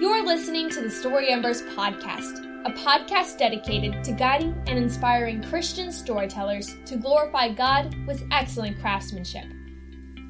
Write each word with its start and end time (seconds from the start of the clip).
You're 0.00 0.24
listening 0.24 0.70
to 0.70 0.80
the 0.80 0.88
Story 0.88 1.28
Embers 1.30 1.60
podcast, 1.60 2.38
a 2.64 2.70
podcast 2.70 3.36
dedicated 3.36 4.02
to 4.02 4.12
guiding 4.12 4.54
and 4.66 4.78
inspiring 4.78 5.42
Christian 5.42 5.92
storytellers 5.92 6.74
to 6.86 6.96
glorify 6.96 7.52
God 7.52 7.94
with 8.06 8.26
excellent 8.30 8.80
craftsmanship. 8.80 9.44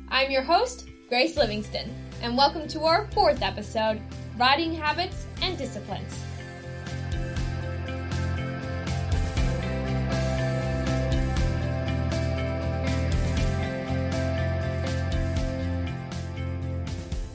I'm 0.08 0.28
your 0.28 0.42
host, 0.42 0.88
Grace 1.08 1.36
Livingston, 1.36 1.88
and 2.20 2.36
welcome 2.36 2.66
to 2.66 2.80
our 2.80 3.08
fourth 3.12 3.42
episode 3.42 4.02
Writing 4.36 4.72
Habits 4.72 5.24
and 5.40 5.56
Disciplines. 5.56 6.20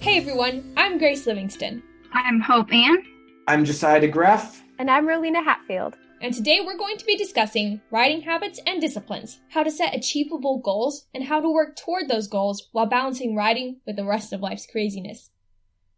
Hey 0.01 0.17
everyone, 0.17 0.73
I'm 0.75 0.97
Grace 0.97 1.25
Livingston. 1.25 1.81
I'm 2.17 2.39
Hope 2.39 2.71
Ann. 2.71 3.03
I'm 3.45 3.65
Josiah 3.65 3.99
DeGraff. 3.99 4.61
And 4.79 4.89
I'm 4.89 5.05
Rolina 5.05 5.43
Hatfield. 5.43 5.97
And 6.21 6.33
today 6.33 6.61
we're 6.63 6.77
going 6.77 6.95
to 6.95 7.05
be 7.05 7.17
discussing 7.17 7.81
writing 7.91 8.21
habits 8.21 8.57
and 8.65 8.79
disciplines, 8.79 9.41
how 9.49 9.63
to 9.63 9.69
set 9.69 9.93
achievable 9.93 10.59
goals, 10.59 11.07
and 11.13 11.25
how 11.25 11.41
to 11.41 11.51
work 11.51 11.75
toward 11.75 12.07
those 12.07 12.29
goals 12.29 12.69
while 12.71 12.85
balancing 12.85 13.35
writing 13.35 13.81
with 13.85 13.97
the 13.97 14.05
rest 14.05 14.31
of 14.31 14.39
life's 14.39 14.65
craziness. 14.65 15.29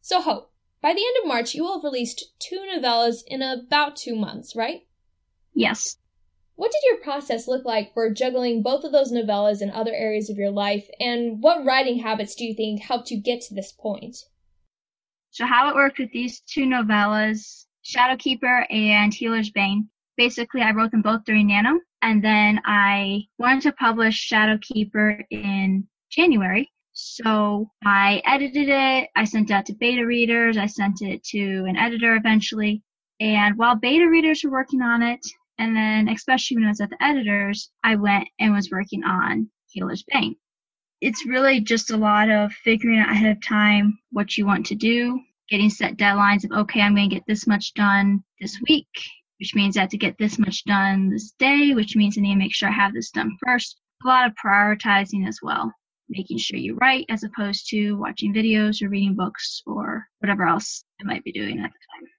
So, 0.01 0.19
Hope, 0.19 0.51
by 0.81 0.95
the 0.95 1.05
end 1.05 1.17
of 1.21 1.27
March, 1.27 1.53
you 1.53 1.61
will 1.61 1.75
have 1.75 1.83
released 1.83 2.33
two 2.39 2.65
novellas 2.67 3.17
in 3.27 3.43
about 3.43 3.95
two 3.95 4.15
months, 4.15 4.55
right? 4.55 4.87
Yes. 5.53 5.97
What 6.55 6.71
did 6.71 6.81
your 6.89 6.99
process 7.03 7.47
look 7.47 7.63
like 7.63 7.93
for 7.93 8.09
juggling 8.09 8.63
both 8.63 8.83
of 8.83 8.91
those 8.91 9.13
novellas 9.13 9.61
and 9.61 9.69
other 9.69 9.93
areas 9.93 10.31
of 10.31 10.37
your 10.37 10.49
life, 10.49 10.89
and 10.99 11.43
what 11.43 11.63
writing 11.63 11.99
habits 11.99 12.33
do 12.33 12.43
you 12.43 12.55
think 12.55 12.81
helped 12.81 13.11
you 13.11 13.21
get 13.21 13.41
to 13.41 13.53
this 13.53 13.71
point? 13.71 14.17
So, 15.37 15.45
how 15.45 15.69
it 15.69 15.75
worked 15.75 15.99
with 15.99 16.11
these 16.11 16.39
two 16.39 16.65
novellas, 16.65 17.67
Shadowkeeper 17.85 18.65
and 18.73 19.13
Healer's 19.13 19.51
Bane, 19.51 19.87
basically, 20.17 20.61
I 20.61 20.71
wrote 20.71 20.89
them 20.89 21.03
both 21.03 21.25
during 21.25 21.47
NaNo, 21.47 21.77
and 22.01 22.23
then 22.23 22.59
I 22.65 23.21
wanted 23.37 23.61
to 23.61 23.73
publish 23.73 24.27
Shadowkeeper 24.31 25.25
in 25.29 25.87
January. 26.09 26.71
So 26.93 27.69
I 27.85 28.23
edited 28.25 28.67
it, 28.67 29.11
I 29.15 29.25
sent 29.25 29.51
it 29.51 29.53
out 29.53 29.67
to 29.67 29.75
beta 29.75 30.07
readers, 30.07 30.57
I 30.57 30.65
sent 30.65 31.03
it 31.03 31.23
to 31.25 31.65
an 31.65 31.77
editor 31.77 32.15
eventually. 32.15 32.81
And 33.19 33.59
while 33.59 33.75
beta 33.75 34.09
readers 34.09 34.43
were 34.43 34.49
working 34.49 34.81
on 34.81 35.03
it, 35.03 35.23
and 35.59 35.75
then, 35.75 36.09
especially 36.09 36.57
when 36.57 36.65
I 36.65 36.69
was 36.69 36.81
at 36.81 36.89
the 36.89 37.03
editors, 37.03 37.69
I 37.83 37.93
went 37.93 38.27
and 38.39 38.55
was 38.55 38.71
working 38.71 39.03
on 39.03 39.51
Healer's 39.67 40.03
Bane. 40.11 40.35
It's 40.99 41.27
really 41.27 41.59
just 41.59 41.91
a 41.91 41.97
lot 41.97 42.31
of 42.31 42.51
figuring 42.51 42.97
out 42.97 43.11
ahead 43.11 43.37
of 43.37 43.43
time 43.43 43.99
what 44.09 44.35
you 44.35 44.47
want 44.47 44.65
to 44.65 44.73
do, 44.73 45.21
getting 45.49 45.69
set 45.69 45.97
deadlines 45.97 46.43
of, 46.43 46.51
okay, 46.51 46.81
I'm 46.81 46.95
going 46.95 47.09
to 47.09 47.15
get 47.15 47.23
this 47.27 47.47
much 47.47 47.73
done 47.73 48.23
this 48.39 48.59
week, 48.67 48.87
which 49.39 49.55
means 49.55 49.77
I 49.77 49.81
have 49.81 49.89
to 49.89 49.97
get 49.97 50.17
this 50.17 50.37
much 50.37 50.63
done 50.65 51.09
this 51.09 51.31
day, 51.39 51.73
which 51.73 51.95
means 51.95 52.17
I 52.17 52.21
need 52.21 52.33
to 52.33 52.39
make 52.39 52.53
sure 52.53 52.69
I 52.69 52.73
have 52.73 52.93
this 52.93 53.11
done 53.11 53.31
first. 53.45 53.77
A 54.03 54.07
lot 54.07 54.27
of 54.27 54.33
prioritizing 54.43 55.27
as 55.27 55.39
well, 55.41 55.71
making 56.09 56.37
sure 56.37 56.59
you 56.59 56.75
write 56.75 57.05
as 57.09 57.23
opposed 57.23 57.69
to 57.69 57.93
watching 57.93 58.33
videos 58.33 58.81
or 58.81 58.89
reading 58.89 59.15
books 59.15 59.61
or 59.65 60.05
whatever 60.19 60.45
else 60.45 60.83
I 61.01 61.05
might 61.05 61.23
be 61.23 61.31
doing 61.31 61.59
at 61.59 61.71
the 61.71 61.99
time. 61.99 62.09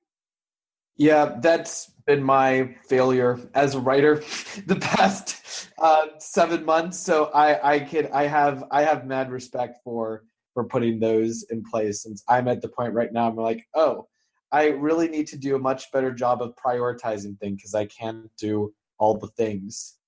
Yeah, 0.96 1.36
that's 1.40 1.92
been 2.06 2.22
my 2.22 2.74
failure 2.88 3.38
as 3.54 3.76
a 3.76 3.80
writer 3.80 4.16
the 4.66 4.76
past 4.76 5.68
uh, 5.78 6.06
seven 6.18 6.64
months. 6.64 6.98
So 6.98 7.26
I, 7.26 7.74
I 7.74 7.80
could, 7.80 8.10
I 8.10 8.26
have, 8.26 8.64
I 8.72 8.82
have 8.82 9.06
mad 9.06 9.30
respect 9.30 9.78
for 9.84 10.24
for 10.58 10.64
putting 10.64 10.98
those 10.98 11.44
in 11.50 11.62
place. 11.62 12.02
Since 12.02 12.24
I'm 12.28 12.48
at 12.48 12.60
the 12.60 12.68
point 12.68 12.92
right 12.92 13.12
now, 13.12 13.28
I'm 13.28 13.36
like, 13.36 13.64
oh, 13.74 14.08
I 14.50 14.70
really 14.70 15.06
need 15.06 15.28
to 15.28 15.38
do 15.38 15.54
a 15.54 15.58
much 15.60 15.92
better 15.92 16.12
job 16.12 16.42
of 16.42 16.56
prioritizing 16.56 17.38
things 17.38 17.58
because 17.58 17.76
I 17.76 17.86
can't 17.86 18.28
do 18.36 18.74
all 18.98 19.16
the 19.16 19.28
things. 19.28 19.98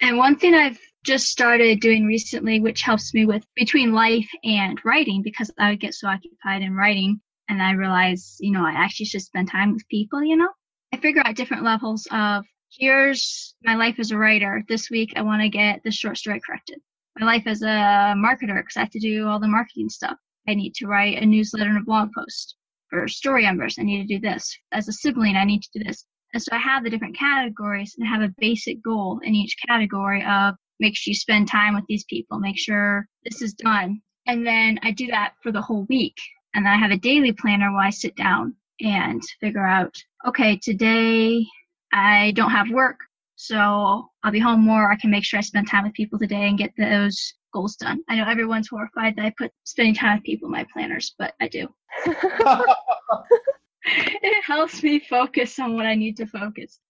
And 0.00 0.16
one 0.16 0.36
thing 0.36 0.54
I've 0.54 0.80
just 1.04 1.26
started 1.26 1.80
doing 1.80 2.06
recently, 2.06 2.60
which 2.60 2.80
helps 2.80 3.12
me 3.12 3.26
with 3.26 3.44
between 3.54 3.92
life 3.92 4.26
and 4.42 4.80
writing, 4.86 5.20
because 5.20 5.50
I 5.58 5.68
would 5.68 5.80
get 5.80 5.92
so 5.92 6.08
occupied 6.08 6.62
in 6.62 6.74
writing, 6.74 7.20
and 7.50 7.62
I 7.62 7.72
realize, 7.72 8.38
you 8.40 8.52
know, 8.52 8.64
I 8.64 8.72
actually 8.72 9.04
should 9.04 9.20
spend 9.20 9.50
time 9.50 9.74
with 9.74 9.86
people, 9.88 10.24
you 10.24 10.38
know? 10.38 10.48
I 10.94 10.96
figure 10.96 11.20
out 11.26 11.36
different 11.36 11.62
levels 11.62 12.08
of 12.10 12.46
here's 12.70 13.54
my 13.62 13.74
life 13.74 13.96
as 13.98 14.12
a 14.12 14.16
writer. 14.16 14.64
This 14.66 14.88
week 14.88 15.12
I 15.14 15.20
want 15.20 15.42
to 15.42 15.50
get 15.50 15.82
this 15.84 15.94
short 15.94 16.16
story 16.16 16.40
corrected. 16.40 16.80
My 17.18 17.26
life 17.26 17.46
as 17.46 17.62
a 17.62 18.14
marketer, 18.16 18.56
because 18.56 18.76
I 18.76 18.80
have 18.80 18.90
to 18.90 18.98
do 19.00 19.26
all 19.28 19.38
the 19.38 19.48
marketing 19.48 19.88
stuff. 19.88 20.16
I 20.48 20.54
need 20.54 20.74
to 20.74 20.86
write 20.86 21.22
a 21.22 21.26
newsletter 21.26 21.70
and 21.70 21.78
a 21.78 21.84
blog 21.84 22.10
post. 22.12 22.56
For 22.90 23.08
story 23.08 23.46
embers, 23.46 23.76
I 23.78 23.82
need 23.82 24.06
to 24.06 24.14
do 24.14 24.20
this. 24.20 24.56
As 24.72 24.88
a 24.88 24.92
sibling, 24.92 25.36
I 25.36 25.44
need 25.44 25.62
to 25.62 25.78
do 25.78 25.84
this. 25.84 26.04
And 26.32 26.42
so 26.42 26.50
I 26.52 26.58
have 26.58 26.82
the 26.82 26.90
different 26.90 27.16
categories 27.16 27.94
and 27.96 28.06
have 28.06 28.20
a 28.20 28.34
basic 28.38 28.82
goal 28.82 29.20
in 29.22 29.34
each 29.34 29.56
category 29.66 30.24
of 30.24 30.54
make 30.80 30.96
sure 30.96 31.12
you 31.12 31.14
spend 31.14 31.48
time 31.48 31.74
with 31.74 31.84
these 31.88 32.04
people, 32.04 32.38
make 32.40 32.58
sure 32.58 33.06
this 33.24 33.40
is 33.40 33.54
done. 33.54 34.02
And 34.26 34.46
then 34.46 34.80
I 34.82 34.90
do 34.90 35.06
that 35.08 35.34
for 35.42 35.52
the 35.52 35.62
whole 35.62 35.86
week. 35.88 36.16
And 36.54 36.66
then 36.66 36.72
I 36.72 36.78
have 36.78 36.90
a 36.90 36.96
daily 36.96 37.32
planner 37.32 37.72
where 37.72 37.84
I 37.84 37.90
sit 37.90 38.16
down 38.16 38.54
and 38.80 39.22
figure 39.40 39.66
out, 39.66 39.94
okay, 40.26 40.58
today 40.58 41.46
I 41.92 42.32
don't 42.32 42.50
have 42.50 42.70
work, 42.70 42.98
so 43.36 44.10
I'll 44.22 44.32
be 44.32 44.38
home 44.38 44.60
more. 44.60 44.90
I 44.90 44.96
can 44.96 45.10
make 45.10 45.24
sure 45.24 45.38
I 45.38 45.42
spend 45.42 45.68
time 45.68 45.84
with 45.84 45.94
people 45.94 46.18
today 46.18 46.48
and 46.48 46.58
get 46.58 46.72
those 46.76 47.34
goals 47.52 47.76
done. 47.76 48.00
I 48.08 48.16
know 48.16 48.28
everyone's 48.28 48.68
horrified 48.68 49.16
that 49.16 49.24
I 49.24 49.34
put 49.36 49.52
spending 49.64 49.94
time 49.94 50.18
with 50.18 50.24
people 50.24 50.46
in 50.46 50.52
my 50.52 50.66
planners, 50.72 51.14
but 51.18 51.34
I 51.40 51.48
do. 51.48 51.68
it 53.84 54.44
helps 54.44 54.82
me 54.82 54.98
focus 54.98 55.58
on 55.58 55.74
what 55.74 55.86
I 55.86 55.94
need 55.94 56.16
to 56.18 56.26
focus. 56.26 56.80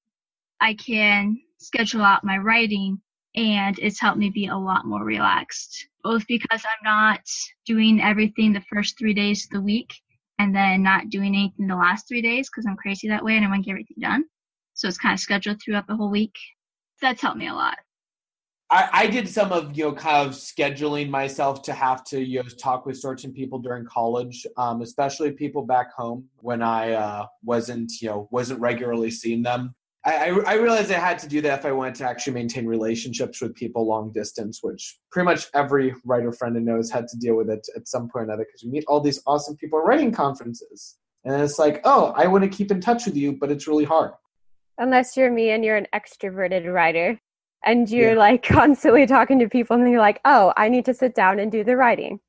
I 0.60 0.74
can 0.74 1.38
schedule 1.58 2.02
out 2.02 2.24
my 2.24 2.38
writing 2.38 3.00
and 3.34 3.78
it's 3.80 4.00
helped 4.00 4.18
me 4.18 4.30
be 4.30 4.46
a 4.46 4.56
lot 4.56 4.86
more 4.86 5.04
relaxed, 5.04 5.88
both 6.02 6.26
because 6.26 6.62
I'm 6.64 6.84
not 6.84 7.20
doing 7.66 8.00
everything 8.00 8.52
the 8.52 8.62
first 8.72 8.98
three 8.98 9.14
days 9.14 9.44
of 9.44 9.50
the 9.50 9.60
week 9.60 9.92
and 10.38 10.54
then 10.54 10.82
not 10.82 11.10
doing 11.10 11.34
anything 11.34 11.66
the 11.66 11.74
last 11.74 12.06
three 12.06 12.22
days 12.22 12.48
because 12.48 12.66
I'm 12.66 12.76
crazy 12.76 13.08
that 13.08 13.24
way 13.24 13.36
and 13.36 13.44
I 13.44 13.48
want 13.48 13.64
to 13.64 13.66
get 13.66 13.72
everything 13.72 13.96
done. 14.00 14.24
So 14.74 14.88
it's 14.88 14.98
kind 14.98 15.14
of 15.14 15.20
scheduled 15.20 15.60
throughout 15.62 15.86
the 15.86 15.96
whole 15.96 16.10
week. 16.10 16.34
That's 17.00 17.22
helped 17.22 17.38
me 17.38 17.48
a 17.48 17.54
lot. 17.54 17.78
I, 18.70 18.88
I 18.92 19.06
did 19.06 19.28
some 19.28 19.52
of 19.52 19.76
you 19.76 19.84
know 19.84 19.92
kind 19.92 20.26
of 20.26 20.34
scheduling 20.34 21.08
myself 21.08 21.62
to 21.62 21.72
have 21.72 22.02
to 22.04 22.20
you 22.20 22.42
know 22.42 22.48
talk 22.60 22.86
with 22.86 22.98
certain 22.98 23.32
people 23.32 23.58
during 23.58 23.84
college, 23.84 24.46
um, 24.56 24.82
especially 24.82 25.30
people 25.32 25.62
back 25.64 25.92
home 25.92 26.28
when 26.36 26.62
I 26.62 26.92
uh, 26.92 27.26
wasn't 27.42 27.92
you 28.00 28.08
know 28.08 28.28
wasn't 28.30 28.60
regularly 28.60 29.10
seeing 29.10 29.42
them. 29.42 29.74
I, 30.06 30.38
I 30.46 30.54
realized 30.54 30.92
I 30.92 30.98
had 30.98 31.18
to 31.20 31.28
do 31.28 31.40
that 31.42 31.60
if 31.60 31.64
I 31.64 31.72
wanted 31.72 31.94
to 31.96 32.04
actually 32.04 32.34
maintain 32.34 32.66
relationships 32.66 33.40
with 33.40 33.54
people 33.54 33.86
long 33.86 34.12
distance, 34.12 34.62
which 34.62 34.98
pretty 35.10 35.24
much 35.24 35.46
every 35.54 35.94
writer 36.04 36.30
friend 36.30 36.56
I 36.58 36.60
know 36.60 36.76
has 36.76 36.90
had 36.90 37.08
to 37.08 37.16
deal 37.16 37.36
with 37.36 37.48
it 37.48 37.66
at 37.74 37.88
some 37.88 38.10
point 38.10 38.22
or 38.22 38.24
another 38.24 38.44
because 38.44 38.64
we 38.64 38.70
meet 38.70 38.84
all 38.86 39.00
these 39.00 39.22
awesome 39.26 39.56
people 39.56 39.78
at 39.78 39.86
writing 39.86 40.12
conferences. 40.12 40.96
And 41.24 41.40
it's 41.42 41.58
like, 41.58 41.80
oh, 41.84 42.12
I 42.16 42.26
want 42.26 42.44
to 42.44 42.50
keep 42.50 42.70
in 42.70 42.82
touch 42.82 43.06
with 43.06 43.16
you, 43.16 43.32
but 43.32 43.50
it's 43.50 43.66
really 43.66 43.84
hard. 43.84 44.10
Unless 44.78 45.16
you're 45.16 45.30
me 45.30 45.50
and 45.50 45.64
you're 45.64 45.76
an 45.76 45.86
extroverted 45.94 46.72
writer 46.72 47.20
and 47.64 47.88
you're 47.88 48.12
yeah. 48.12 48.18
like 48.18 48.42
constantly 48.46 49.06
talking 49.06 49.38
to 49.38 49.48
people 49.48 49.76
and 49.76 49.90
you're 49.90 50.00
like, 50.00 50.20
oh, 50.24 50.52
I 50.56 50.68
need 50.68 50.84
to 50.86 50.94
sit 50.94 51.14
down 51.14 51.38
and 51.38 51.50
do 51.50 51.64
the 51.64 51.76
writing. 51.76 52.20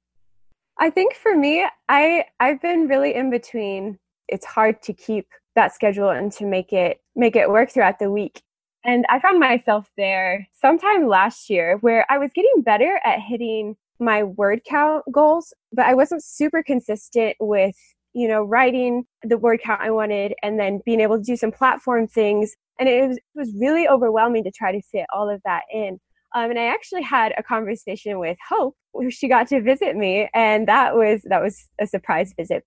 I 0.80 0.90
think 0.90 1.16
for 1.16 1.36
me, 1.36 1.66
I 1.88 2.26
I've 2.40 2.62
been 2.62 2.88
really 2.88 3.16
in 3.16 3.30
between. 3.30 3.98
It's 4.28 4.46
hard 4.46 4.82
to 4.84 4.94
keep 4.94 5.28
that 5.56 5.74
schedule 5.74 6.10
and 6.10 6.32
to 6.34 6.46
make 6.46 6.74
it 6.74 7.00
make 7.16 7.36
it 7.36 7.50
work 7.50 7.72
throughout 7.72 8.00
the 8.00 8.12
week. 8.12 8.42
And 8.84 9.06
I 9.10 9.20
found 9.20 9.40
myself 9.40 9.90
there 9.98 10.48
sometime 10.54 11.08
last 11.08 11.50
year 11.50 11.78
where 11.82 12.06
I 12.10 12.20
was 12.20 12.32
getting 12.36 12.62
better 12.62 13.00
at 13.04 13.20
hitting 13.20 13.76
my 14.00 14.24
word 14.24 14.62
count 14.68 15.04
goals, 15.12 15.54
but 15.72 15.86
I 15.86 15.96
wasn't 15.96 16.24
super 16.24 16.62
consistent 16.62 17.36
with, 17.40 17.76
you 18.16 18.30
know, 18.30 18.44
writing 18.44 19.04
the 19.24 19.38
word 19.38 19.60
count 19.62 19.82
I 19.82 19.92
wanted 19.92 20.34
and 20.42 20.58
then 20.58 20.82
being 20.86 21.02
able 21.02 21.18
to 21.18 21.24
do 21.24 21.36
some 21.36 21.52
platform 21.52 22.08
things. 22.08 22.56
And 22.80 22.88
it 22.88 23.08
was, 23.08 23.18
it 23.18 23.24
was 23.36 23.52
really 23.60 23.88
overwhelming 23.88 24.46
to 24.46 24.52
try 24.52 24.72
to 24.72 24.82
fit 24.82 25.06
all 25.14 25.30
of 25.30 25.42
that 25.44 25.64
in. 25.72 26.00
Um, 26.34 26.50
and 26.50 26.60
I 26.60 26.66
actually 26.66 27.02
had 27.02 27.34
a 27.38 27.44
conversation 27.44 28.18
with 28.18 28.38
Hope, 28.50 28.76
she 29.10 29.28
got 29.28 29.48
to 29.50 29.62
visit 29.62 29.96
me, 29.96 30.30
and 30.34 30.68
that 30.68 30.96
was 30.96 31.22
that 31.30 31.42
was 31.42 31.68
a 31.80 31.88
surprise 31.88 32.34
visit. 32.38 32.64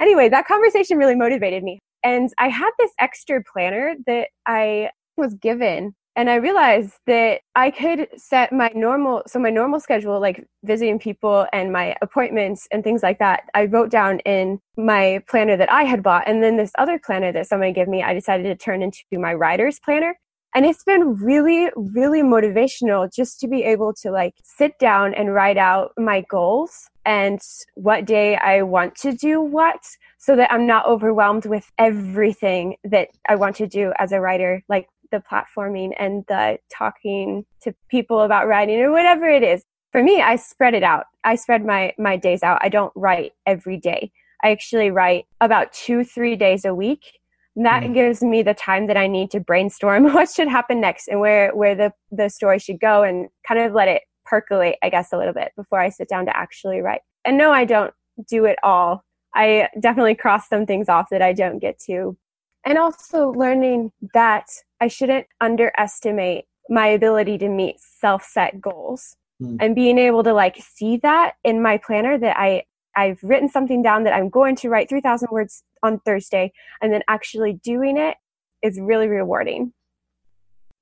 Anyway, 0.00 0.28
that 0.28 0.46
conversation 0.46 0.98
really 0.98 1.16
motivated 1.16 1.64
me. 1.64 1.80
And 2.04 2.30
I 2.38 2.48
had 2.48 2.70
this 2.78 2.92
extra 3.00 3.42
planner 3.42 3.94
that 4.06 4.28
I 4.46 4.90
was 5.16 5.34
given 5.34 5.96
and 6.18 6.28
I 6.28 6.34
realized 6.34 6.94
that 7.06 7.42
I 7.54 7.70
could 7.70 8.08
set 8.16 8.52
my 8.52 8.72
normal, 8.74 9.22
so 9.28 9.38
my 9.38 9.50
normal 9.50 9.78
schedule, 9.78 10.18
like 10.20 10.44
visiting 10.64 10.98
people 10.98 11.46
and 11.52 11.72
my 11.72 11.94
appointments 12.02 12.66
and 12.72 12.82
things 12.82 13.04
like 13.04 13.20
that, 13.20 13.44
I 13.54 13.66
wrote 13.66 13.88
down 13.88 14.18
in 14.20 14.60
my 14.76 15.22
planner 15.28 15.56
that 15.56 15.70
I 15.70 15.84
had 15.84 16.02
bought. 16.02 16.26
And 16.26 16.42
then 16.42 16.56
this 16.56 16.72
other 16.76 16.98
planner 16.98 17.30
that 17.30 17.46
somebody 17.46 17.72
gave 17.72 17.86
me, 17.86 18.02
I 18.02 18.14
decided 18.14 18.42
to 18.42 18.56
turn 18.56 18.82
into 18.82 18.98
my 19.12 19.32
writer's 19.32 19.78
planner. 19.78 20.16
and 20.54 20.64
it's 20.64 20.82
been 20.84 21.14
really 21.16 21.70
really 21.76 22.22
motivational 22.22 23.12
just 23.12 23.38
to 23.40 23.48
be 23.48 23.62
able 23.64 23.92
to 23.92 24.10
like 24.10 24.34
sit 24.42 24.78
down 24.78 25.14
and 25.14 25.34
write 25.34 25.58
out 25.58 25.92
my 25.96 26.22
goals 26.22 26.88
and 27.04 27.40
what 27.74 28.04
day 28.06 28.36
I 28.36 28.62
want 28.62 28.94
to 28.96 29.12
do 29.12 29.40
what 29.40 29.80
so 30.18 30.36
that 30.36 30.52
I'm 30.52 30.66
not 30.66 30.86
overwhelmed 30.86 31.46
with 31.46 31.70
everything 31.78 32.76
that 32.84 33.08
I 33.28 33.36
want 33.36 33.56
to 33.56 33.66
do 33.66 33.92
as 33.98 34.12
a 34.12 34.20
writer 34.20 34.62
like 34.68 34.88
the 35.10 35.22
platforming 35.30 35.92
and 35.98 36.24
the 36.28 36.58
talking 36.70 37.44
to 37.62 37.74
people 37.88 38.20
about 38.20 38.46
writing 38.46 38.80
or 38.80 38.90
whatever 38.90 39.28
it 39.28 39.42
is. 39.42 39.64
For 39.92 40.02
me 40.02 40.20
i 40.20 40.36
spread 40.36 40.74
it 40.74 40.82
out. 40.82 41.06
I 41.24 41.34
spread 41.36 41.64
my 41.64 41.92
my 41.98 42.16
days 42.16 42.42
out. 42.42 42.60
I 42.62 42.68
don't 42.68 42.92
write 42.94 43.32
every 43.46 43.76
day. 43.76 44.12
I 44.42 44.50
actually 44.50 44.90
write 44.90 45.26
about 45.40 45.72
two 45.72 46.04
three 46.04 46.36
days 46.36 46.64
a 46.64 46.74
week. 46.74 47.20
And 47.56 47.66
that 47.66 47.82
mm. 47.82 47.94
gives 47.94 48.22
me 48.22 48.42
the 48.42 48.54
time 48.54 48.86
that 48.86 48.96
i 48.96 49.06
need 49.06 49.30
to 49.32 49.40
brainstorm 49.40 50.04
what 50.12 50.30
should 50.30 50.48
happen 50.48 50.80
next 50.80 51.08
and 51.08 51.20
where 51.20 51.54
where 51.54 51.74
the 51.74 51.92
the 52.12 52.28
story 52.28 52.58
should 52.58 52.80
go 52.80 53.02
and 53.02 53.28
kind 53.46 53.60
of 53.60 53.72
let 53.72 53.88
it 53.88 54.02
percolate 54.24 54.76
i 54.82 54.90
guess 54.90 55.12
a 55.12 55.16
little 55.16 55.32
bit 55.32 55.52
before 55.56 55.80
i 55.80 55.88
sit 55.88 56.08
down 56.08 56.26
to 56.26 56.36
actually 56.36 56.80
write. 56.80 57.00
And 57.24 57.36
no 57.38 57.50
i 57.50 57.64
don't 57.64 57.92
do 58.28 58.44
it 58.46 58.58
all. 58.62 59.04
I 59.34 59.68
definitely 59.78 60.16
cross 60.16 60.48
some 60.48 60.66
things 60.66 60.88
off 60.88 61.08
that 61.10 61.22
i 61.22 61.32
don't 61.32 61.58
get 61.58 61.78
to. 61.86 62.16
And 62.64 62.78
also 62.78 63.30
learning 63.30 63.92
that 64.14 64.46
I 64.80 64.88
shouldn't 64.88 65.26
underestimate 65.40 66.44
my 66.68 66.86
ability 66.86 67.38
to 67.38 67.48
meet 67.48 67.80
self 67.80 68.24
set 68.24 68.60
goals 68.60 69.16
mm. 69.42 69.56
and 69.60 69.74
being 69.74 69.98
able 69.98 70.22
to 70.24 70.32
like 70.32 70.56
see 70.58 70.98
that 70.98 71.34
in 71.44 71.62
my 71.62 71.78
planner 71.78 72.18
that 72.18 72.38
I 72.38 72.64
I've 72.96 73.22
written 73.22 73.48
something 73.48 73.82
down 73.82 74.04
that 74.04 74.12
I'm 74.12 74.28
going 74.28 74.56
to 74.56 74.68
write 74.68 74.88
3000 74.88 75.28
words 75.30 75.62
on 75.82 76.00
Thursday 76.00 76.52
and 76.82 76.92
then 76.92 77.02
actually 77.08 77.54
doing 77.62 77.96
it 77.96 78.16
is 78.62 78.80
really 78.80 79.06
rewarding. 79.06 79.72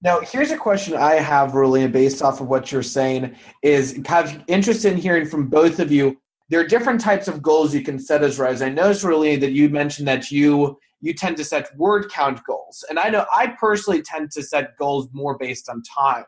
Now, 0.03 0.21
here's 0.21 0.51
a 0.51 0.57
question 0.57 0.95
I 0.95 1.15
have, 1.15 1.55
really, 1.55 1.87
based 1.89 2.23
off 2.23 2.41
of 2.41 2.49
what 2.49 2.71
you're 2.71 2.83
saying, 2.83 3.35
is 3.63 4.01
kind 4.05 4.27
of 4.27 4.43
interested 4.47 4.93
in 4.93 4.99
hearing 4.99 5.27
from 5.27 5.49
both 5.49 5.79
of 5.79 5.91
you. 5.91 6.19
There 6.49 6.61
are 6.61 6.67
different 6.67 7.01
types 7.01 7.29
of 7.29 7.43
goals 7.43 7.75
you 7.75 7.83
can 7.83 7.99
set 7.99 8.23
as 8.23 8.39
writers. 8.39 8.63
I 8.63 8.69
noticed, 8.69 9.05
really, 9.05 9.37
that 9.37 9.53
you 9.53 9.69
mentioned 9.69 10.07
that 10.09 10.31
you 10.31 10.79
you 11.07 11.15
tend 11.15 11.37
to 11.37 11.45
set 11.45 11.69
word 11.77 12.11
count 12.11 12.43
goals. 12.45 12.85
And 12.91 12.99
I 12.99 13.11
know 13.11 13.27
I 13.35 13.55
personally 13.61 14.03
tend 14.03 14.33
to 14.33 14.43
set 14.43 14.77
goals 14.77 15.09
more 15.13 15.39
based 15.39 15.69
on 15.69 15.81
time. 15.83 16.25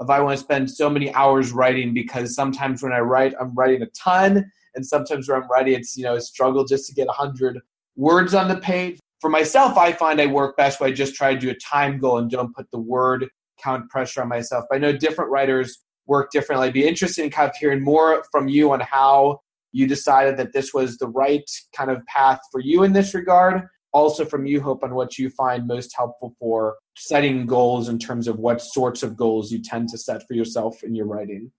If 0.00 0.08
I 0.08 0.20
want 0.20 0.38
to 0.38 0.42
spend 0.42 0.70
so 0.70 0.88
many 0.88 1.12
hours 1.12 1.52
writing, 1.52 1.92
because 1.92 2.34
sometimes 2.34 2.82
when 2.82 2.92
I 2.92 3.00
write, 3.00 3.34
I'm 3.38 3.54
writing 3.54 3.82
a 3.82 3.86
ton, 3.88 4.50
and 4.74 4.86
sometimes 4.86 5.28
when 5.28 5.42
I'm 5.42 5.48
writing, 5.50 5.74
it's 5.74 5.98
you 5.98 6.04
know 6.04 6.14
a 6.14 6.20
struggle 6.20 6.64
just 6.64 6.86
to 6.86 6.94
get 6.94 7.08
hundred 7.10 7.60
words 7.94 8.32
on 8.32 8.48
the 8.48 8.56
page. 8.56 8.98
For 9.20 9.28
myself, 9.28 9.76
I 9.76 9.92
find 9.92 10.18
I 10.18 10.26
work 10.26 10.56
best 10.56 10.80
when 10.80 10.90
I 10.90 10.94
just 10.94 11.14
try 11.14 11.34
to 11.34 11.38
do 11.38 11.50
a 11.50 11.54
time 11.54 11.98
goal 11.98 12.16
and 12.16 12.30
don't 12.30 12.56
put 12.56 12.70
the 12.70 12.80
word 12.80 13.28
count 13.62 13.90
pressure 13.90 14.22
on 14.22 14.28
myself. 14.28 14.64
But 14.70 14.76
I 14.76 14.78
know 14.78 14.96
different 14.96 15.30
writers 15.30 15.78
work 16.06 16.30
differently. 16.32 16.68
I'd 16.68 16.72
be 16.72 16.88
interested 16.88 17.22
in 17.22 17.30
kind 17.30 17.50
of 17.50 17.56
hearing 17.56 17.84
more 17.84 18.24
from 18.32 18.48
you 18.48 18.72
on 18.72 18.80
how 18.80 19.40
you 19.72 19.86
decided 19.86 20.38
that 20.38 20.54
this 20.54 20.72
was 20.72 20.96
the 20.96 21.08
right 21.08 21.48
kind 21.76 21.90
of 21.90 22.04
path 22.06 22.40
for 22.50 22.60
you 22.60 22.82
in 22.82 22.94
this 22.94 23.14
regard 23.14 23.68
also 23.92 24.24
from 24.24 24.46
you, 24.46 24.60
Hope, 24.60 24.82
on 24.82 24.94
what 24.94 25.18
you 25.18 25.30
find 25.30 25.66
most 25.66 25.94
helpful 25.96 26.34
for 26.38 26.76
setting 26.96 27.46
goals 27.46 27.88
in 27.88 27.98
terms 27.98 28.26
of 28.26 28.38
what 28.38 28.60
sorts 28.60 29.02
of 29.02 29.16
goals 29.16 29.52
you 29.52 29.60
tend 29.62 29.88
to 29.90 29.98
set 29.98 30.26
for 30.26 30.34
yourself 30.34 30.82
in 30.82 30.94
your 30.94 31.06
writing. 31.06 31.52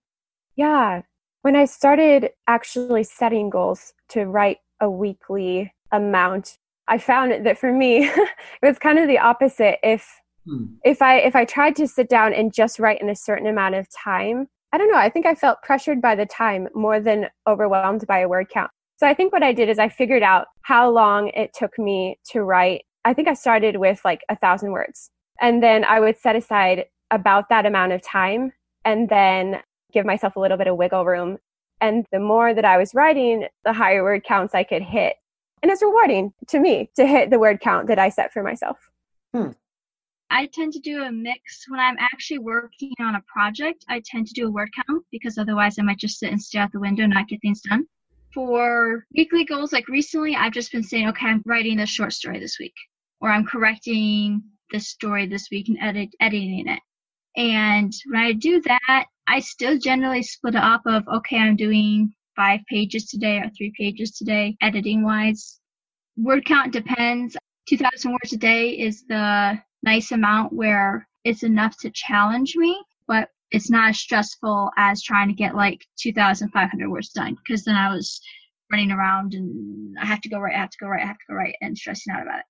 Yeah. 0.55 1.01
When 1.41 1.55
I 1.55 1.65
started 1.65 2.31
actually 2.47 3.03
setting 3.03 3.49
goals 3.49 3.93
to 4.09 4.25
write 4.25 4.57
a 4.79 4.89
weekly 4.89 5.73
amount, 5.91 6.57
I 6.87 6.97
found 6.97 7.45
that 7.45 7.57
for 7.57 7.71
me, 7.71 8.05
it 8.07 8.29
was 8.61 8.79
kind 8.79 8.99
of 8.99 9.07
the 9.07 9.19
opposite. 9.19 9.79
If 9.83 10.07
hmm. 10.45 10.65
if 10.83 11.01
I 11.01 11.17
if 11.17 11.35
I 11.35 11.45
tried 11.45 11.75
to 11.77 11.87
sit 11.87 12.09
down 12.09 12.33
and 12.33 12.53
just 12.53 12.79
write 12.79 13.01
in 13.01 13.09
a 13.09 13.15
certain 13.15 13.47
amount 13.47 13.75
of 13.75 13.87
time, 13.91 14.47
I 14.71 14.77
don't 14.77 14.91
know, 14.91 14.97
I 14.97 15.09
think 15.09 15.25
I 15.25 15.35
felt 15.35 15.61
pressured 15.61 16.01
by 16.01 16.15
the 16.15 16.25
time 16.25 16.67
more 16.73 16.99
than 16.99 17.27
overwhelmed 17.47 18.07
by 18.07 18.19
a 18.19 18.27
word 18.27 18.49
count. 18.49 18.71
So 18.97 19.07
I 19.07 19.13
think 19.13 19.33
what 19.33 19.43
I 19.43 19.53
did 19.53 19.69
is 19.69 19.79
I 19.79 19.89
figured 19.89 20.23
out 20.23 20.47
how 20.61 20.89
long 20.89 21.29
it 21.29 21.53
took 21.53 21.77
me 21.77 22.19
to 22.31 22.41
write. 22.43 22.83
I 23.05 23.13
think 23.13 23.27
I 23.27 23.33
started 23.33 23.77
with 23.77 24.01
like 24.05 24.21
a 24.29 24.35
thousand 24.35 24.71
words. 24.71 25.09
And 25.41 25.61
then 25.63 25.83
I 25.83 25.99
would 25.99 26.17
set 26.17 26.35
aside 26.35 26.85
about 27.11 27.49
that 27.49 27.65
amount 27.65 27.91
of 27.91 28.01
time 28.01 28.53
and 28.85 29.09
then 29.09 29.61
give 29.91 30.05
myself 30.05 30.35
a 30.35 30.39
little 30.39 30.57
bit 30.57 30.67
of 30.67 30.77
wiggle 30.77 31.05
room. 31.05 31.37
And 31.81 32.05
the 32.11 32.19
more 32.19 32.53
that 32.53 32.65
I 32.65 32.77
was 32.77 32.93
writing, 32.93 33.47
the 33.65 33.73
higher 33.73 34.03
word 34.03 34.23
counts 34.23 34.55
I 34.55 34.63
could 34.63 34.81
hit. 34.81 35.15
And 35.61 35.71
it's 35.71 35.81
rewarding 35.81 36.33
to 36.49 36.59
me 36.59 36.89
to 36.95 37.05
hit 37.05 37.29
the 37.29 37.39
word 37.39 37.59
count 37.61 37.87
that 37.87 37.99
I 37.99 38.09
set 38.09 38.31
for 38.31 38.43
myself. 38.43 38.77
Hmm. 39.33 39.51
I 40.29 40.47
tend 40.47 40.73
to 40.73 40.79
do 40.79 41.03
a 41.03 41.11
mix 41.11 41.65
when 41.67 41.79
I'm 41.79 41.97
actually 41.99 42.39
working 42.39 42.93
on 42.99 43.15
a 43.15 43.23
project. 43.27 43.85
I 43.89 44.01
tend 44.05 44.27
to 44.27 44.33
do 44.33 44.47
a 44.47 44.51
word 44.51 44.69
count 44.87 45.03
because 45.11 45.37
otherwise 45.37 45.77
I 45.77 45.83
might 45.83 45.99
just 45.99 46.19
sit 46.19 46.31
and 46.31 46.41
stare 46.41 46.63
out 46.63 46.71
the 46.71 46.79
window 46.79 47.03
and 47.03 47.13
not 47.13 47.27
get 47.27 47.41
things 47.41 47.61
done 47.61 47.85
for 48.33 49.05
weekly 49.15 49.45
goals, 49.45 49.71
like 49.71 49.87
recently, 49.87 50.35
I've 50.35 50.53
just 50.53 50.71
been 50.71 50.83
saying, 50.83 51.07
okay, 51.09 51.27
I'm 51.27 51.43
writing 51.45 51.79
a 51.79 51.85
short 51.85 52.13
story 52.13 52.39
this 52.39 52.57
week, 52.59 52.73
or 53.21 53.29
I'm 53.29 53.45
correcting 53.45 54.41
this 54.71 54.89
story 54.89 55.27
this 55.27 55.49
week 55.51 55.69
and 55.69 55.77
edit, 55.81 56.09
editing 56.19 56.67
it. 56.67 56.79
And 57.35 57.93
when 58.07 58.21
I 58.21 58.33
do 58.33 58.61
that, 58.61 59.05
I 59.27 59.39
still 59.39 59.77
generally 59.77 60.23
split 60.23 60.55
it 60.55 60.61
up 60.61 60.81
of, 60.85 61.07
okay, 61.07 61.37
I'm 61.37 61.55
doing 61.55 62.13
five 62.35 62.59
pages 62.69 63.05
today 63.05 63.37
or 63.37 63.49
three 63.57 63.71
pages 63.77 64.11
today, 64.11 64.55
editing 64.61 65.03
wise. 65.03 65.59
Word 66.17 66.45
count 66.45 66.73
depends. 66.73 67.37
2,000 67.67 68.11
words 68.11 68.33
a 68.33 68.37
day 68.37 68.71
is 68.71 69.05
the 69.07 69.59
nice 69.83 70.11
amount 70.11 70.51
where 70.53 71.07
it's 71.23 71.43
enough 71.43 71.77
to 71.79 71.89
challenge 71.91 72.55
me, 72.57 72.77
it's 73.53 73.69
not 73.69 73.89
as 73.89 73.99
stressful 73.99 74.71
as 74.77 75.01
trying 75.01 75.29
to 75.29 75.33
get 75.33 75.55
like 75.55 75.85
2,500 75.99 76.89
words 76.89 77.09
done 77.09 77.35
because 77.35 77.63
then 77.63 77.75
I 77.75 77.93
was 77.93 78.19
running 78.71 78.91
around 78.91 79.35
and 79.35 79.95
I 80.01 80.05
have 80.05 80.21
to 80.21 80.29
go 80.29 80.39
right, 80.39 80.55
I 80.55 80.57
have 80.57 80.71
to 80.71 80.77
go 80.81 80.87
right, 80.87 81.03
I 81.03 81.05
have 81.05 81.17
to 81.17 81.25
go 81.29 81.35
right, 81.35 81.55
and 81.61 81.77
stressing 81.77 82.13
out 82.13 82.23
about 82.23 82.39
it. 82.39 82.45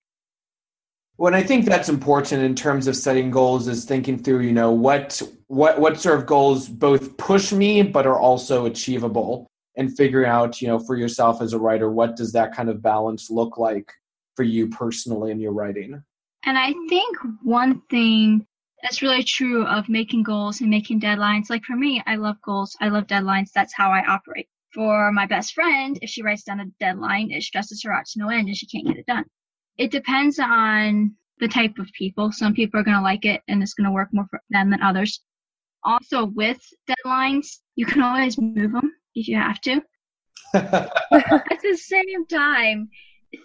Well, 1.18 1.28
and 1.28 1.36
I 1.36 1.44
think 1.44 1.66
that's 1.66 1.90
important 1.90 2.42
in 2.42 2.56
terms 2.56 2.88
of 2.88 2.96
setting 2.96 3.30
goals 3.30 3.68
is 3.68 3.86
thinking 3.86 4.18
through, 4.18 4.40
you 4.40 4.54
know, 4.54 4.72
what 4.72 5.22
what 5.48 5.80
what 5.80 6.00
sort 6.00 6.18
of 6.18 6.26
goals 6.26 6.68
both 6.68 7.18
push 7.18 7.52
me 7.52 7.84
but 7.84 8.08
are 8.08 8.18
also 8.18 8.66
achievable 8.66 9.48
and 9.76 9.96
figuring 9.96 10.28
out, 10.28 10.62
you 10.62 10.68
know, 10.68 10.80
for 10.80 10.96
yourself 10.96 11.42
as 11.42 11.54
a 11.54 11.60
writer, 11.60 11.92
what 11.92 12.16
does 12.16 12.32
that 12.32 12.56
kind 12.56 12.70
of 12.70 12.82
balance 12.82 13.30
look 13.30 13.58
like 13.58 13.92
for 14.36 14.44
you 14.44 14.70
personally 14.70 15.32
in 15.32 15.40
your 15.40 15.52
writing? 15.52 16.02
And 16.46 16.58
I 16.58 16.74
think 16.90 17.18
one 17.44 17.82
thing 17.90 18.48
that's 18.84 19.02
really 19.02 19.24
true 19.24 19.66
of 19.66 19.88
making 19.88 20.24
goals 20.24 20.60
and 20.60 20.70
making 20.70 21.00
deadlines. 21.00 21.50
Like 21.50 21.64
for 21.64 21.76
me, 21.76 22.04
I 22.06 22.18
love 22.18 22.36
goals. 22.46 22.76
I 22.82 22.90
love 22.90 23.08
deadlines. 23.08 23.52
That's 23.56 23.74
how 23.74 23.90
I 23.90 24.04
operate. 24.06 24.50
For 24.74 25.12
my 25.12 25.26
best 25.26 25.54
friend, 25.54 25.98
if 26.02 26.10
she 26.10 26.22
writes 26.22 26.44
down 26.44 26.60
a 26.60 26.66
deadline, 26.80 27.32
it 27.32 27.44
stresses 27.44 27.82
her 27.84 27.94
out 27.94 28.06
to 28.08 28.20
no 28.20 28.30
end 28.30 28.48
and 28.48 28.58
she 28.58 28.68
can't 28.68 28.86
get 28.88 28.98
it 28.98 29.06
done. 29.06 29.24
It 29.78 29.92
depends 29.92 30.38
on 30.38 31.16
the 31.40 31.48
type 31.48 31.78
of 31.80 31.88
people. 31.98 32.32
Some 32.32 32.54
people 32.54 32.80
are 32.80 32.84
going 32.84 32.98
to 32.98 33.04
like 33.04 33.24
it 33.24 33.42
and 33.48 33.64
it's 33.64 33.74
going 33.74 33.86
to 33.86 33.92
work 33.92 34.10
more 34.12 34.28
for 34.30 34.42
them 34.50 34.70
than 34.70 34.82
others. 34.82 35.22
Also, 35.84 36.26
with 36.26 36.60
deadlines, 36.90 37.60
you 37.76 37.86
can 37.86 38.02
always 38.02 38.38
move 38.38 38.74
them 38.74 38.92
if 39.16 39.28
you 39.28 39.38
have 39.38 39.62
to. 39.62 39.82
At 40.54 41.62
the 41.62 41.78
same 41.78 42.26
time, 42.28 42.90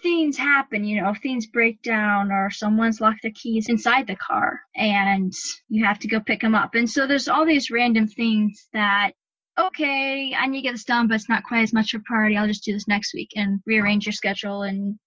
things 0.01 0.37
happen, 0.37 0.83
you 0.83 1.01
know, 1.01 1.13
things 1.13 1.47
break 1.47 1.81
down 1.81 2.31
or 2.31 2.49
someone's 2.49 3.01
locked 3.01 3.21
their 3.23 3.31
keys 3.31 3.69
inside 3.69 4.07
the 4.07 4.15
car 4.15 4.59
and 4.75 5.33
you 5.67 5.85
have 5.85 5.99
to 5.99 6.07
go 6.07 6.19
pick 6.19 6.41
them 6.41 6.55
up. 6.55 6.75
And 6.75 6.89
so 6.89 7.07
there's 7.07 7.27
all 7.27 7.45
these 7.45 7.71
random 7.71 8.07
things 8.07 8.67
that, 8.73 9.11
okay, 9.59 10.33
I 10.37 10.47
need 10.47 10.59
to 10.59 10.63
get 10.63 10.73
this 10.73 10.83
done, 10.83 11.07
but 11.07 11.15
it's 11.15 11.29
not 11.29 11.43
quite 11.43 11.63
as 11.63 11.73
much 11.73 11.93
of 11.93 12.01
a 12.01 12.03
priority. 12.03 12.37
I'll 12.37 12.47
just 12.47 12.63
do 12.63 12.73
this 12.73 12.87
next 12.87 13.13
week 13.13 13.31
and 13.35 13.59
rearrange 13.65 14.05
your 14.05 14.13
schedule. 14.13 14.61
And 14.61 14.97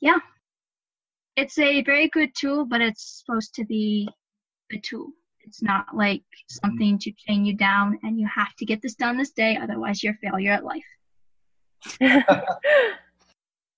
yeah, 0.00 0.18
it's 1.36 1.58
a 1.58 1.82
very 1.82 2.08
good 2.08 2.30
tool, 2.38 2.66
but 2.66 2.80
it's 2.80 3.22
supposed 3.24 3.54
to 3.54 3.64
be 3.64 4.08
a 4.72 4.78
tool. 4.78 5.08
It's 5.46 5.62
not 5.62 5.86
like 5.94 6.22
something 6.48 6.98
to 7.00 7.12
chain 7.12 7.44
you 7.44 7.56
down 7.56 7.98
and 8.02 8.18
you 8.18 8.26
have 8.34 8.54
to 8.56 8.64
get 8.64 8.82
this 8.82 8.94
done 8.94 9.16
this 9.16 9.32
day, 9.32 9.58
otherwise, 9.60 10.02
you're 10.02 10.14
a 10.14 10.28
failure 10.28 10.52
at 10.52 10.64
life. 10.64 10.82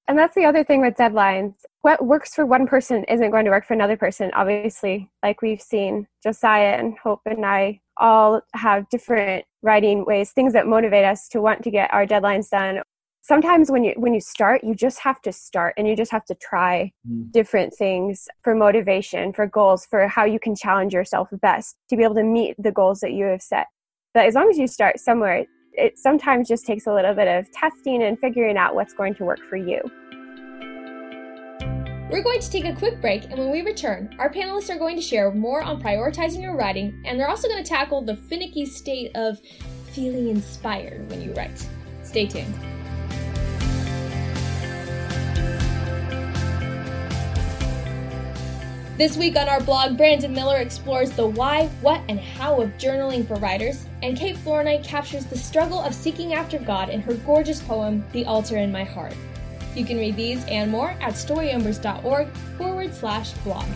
And 0.09 0.17
that's 0.17 0.35
the 0.37 0.45
other 0.45 0.63
thing 0.63 0.81
with 0.81 0.95
deadlines. 0.95 1.55
What 1.83 2.05
works 2.05 2.35
for 2.35 2.47
one 2.47 2.67
person 2.67 3.05
isn't 3.05 3.31
going 3.31 3.45
to 3.45 3.51
work 3.51 3.67
for 3.67 3.75
another 3.75 3.97
person, 3.97 4.31
obviously. 4.35 5.11
Like 5.23 5.43
we've 5.43 5.61
seen, 5.61 6.07
Josiah 6.23 6.77
and 6.79 6.97
Hope 6.99 7.23
and 7.27 7.45
I 7.45 7.81
all 7.97 8.41
have 8.55 8.89
different 8.89 9.45
writing 9.63 10.05
ways, 10.05 10.31
things 10.31 10.53
that 10.53 10.67
motivate 10.67 11.05
us 11.05 11.29
to 11.29 11.41
want 11.41 11.63
to 11.65 11.71
get 11.71 11.93
our 11.93 12.07
deadlines 12.07 12.51
done. 12.51 12.83
Sometimes 13.23 13.73
when 13.73 13.83
you 13.83 13.95
when 13.97 14.15
you 14.15 14.21
start, 14.21 14.63
you 14.63 14.77
just 14.77 15.01
have 15.01 15.21
to 15.23 15.33
start 15.33 15.75
and 15.77 15.89
you 15.89 15.97
just 15.97 16.13
have 16.13 16.25
to 16.27 16.35
try 16.37 16.93
mm. 17.09 17.33
different 17.33 17.75
things 17.75 18.29
for 18.45 18.55
motivation, 18.55 19.33
for 19.33 19.49
goals, 19.49 19.85
for 19.87 20.07
how 20.07 20.25
you 20.25 20.39
can 20.39 20.55
challenge 20.55 20.95
yourself 20.95 21.29
best 21.33 21.77
to 21.89 21.97
be 21.97 22.05
able 22.05 22.15
to 22.15 22.23
meet 22.23 22.55
the 22.57 22.71
goals 22.71 23.01
that 23.01 23.13
you 23.13 23.25
have 23.25 23.43
set. 23.43 23.67
But 24.15 24.27
as 24.27 24.35
long 24.35 24.49
as 24.49 24.57
you 24.57 24.69
start 24.69 25.01
somewhere, 25.01 25.47
it 25.77 25.99
sometimes 25.99 26.49
just 26.49 26.67
takes 26.67 26.87
a 26.87 26.93
little 26.93 27.15
bit 27.15 27.29
of 27.29 27.51
testing 27.53 28.03
and 28.03 28.19
figuring 28.19 28.57
out 28.57 28.75
what's 28.75 28.95
going 28.95 29.15
to 29.17 29.25
work 29.25 29.41
for 29.49 29.57
you. 29.57 29.81
We're 32.11 32.23
going 32.23 32.41
to 32.41 32.51
take 32.51 32.65
a 32.65 32.75
quick 32.75 33.01
break, 33.01 33.25
and 33.25 33.39
when 33.39 33.51
we 33.51 33.63
return, 33.63 34.15
our 34.19 34.33
panelists 34.33 34.71
are 34.75 34.79
going 34.79 34.95
to 34.97 35.03
share 35.03 35.33
more 35.33 35.63
on 35.63 35.83
prioritizing 35.83 36.41
your 36.41 36.57
writing, 36.57 37.03
and 37.05 37.19
they're 37.19 37.29
also 37.29 37.49
going 37.49 37.63
to 37.63 37.69
tackle 37.69 38.01
the 38.01 38.17
finicky 38.17 38.65
state 38.65 39.11
of 39.17 39.41
feeling 39.93 40.29
inspired 40.29 41.11
when 41.11 41.21
you 41.21 41.33
write. 41.35 41.67
Stay 42.05 42.27
tuned. 42.27 42.76
This 48.97 49.19
week 49.19 49.37
on 49.37 49.47
our 49.47 49.61
blog, 49.61 49.99
Brandon 49.99 50.33
Miller 50.33 50.57
explores 50.57 51.11
the 51.11 51.27
why, 51.27 51.67
what, 51.83 52.01
and 52.09 52.19
how 52.19 52.63
of 52.63 52.71
journaling 52.79 53.29
for 53.29 53.35
writers, 53.35 53.85
and 54.03 54.17
Kate 54.17 54.39
Flournoy 54.39 54.83
captures 54.83 55.27
the 55.27 55.37
struggle 55.37 55.83
of 55.83 55.95
seeking 55.95 56.33
after 56.33 56.59
God 56.59 56.89
in 56.89 57.03
her 57.03 57.13
gorgeous 57.13 57.61
poem, 57.61 58.03
The 58.13 58.25
Altar 58.25 58.57
in 58.57 58.73
My 58.73 58.85
Heart. 58.85 59.13
You 59.75 59.85
can 59.85 59.99
read 59.99 60.17
these 60.17 60.43
and 60.47 60.71
more 60.71 60.97
at 61.03 61.13
storyembers.org 61.13 62.29
forward 62.57 62.95
slash 62.95 63.33
blog. 63.45 63.67